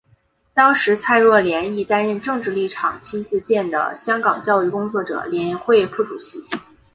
[0.55, 6.39] 当时蔡若莲亦担任政治立场亲建制的香港教育工作者联会副主席。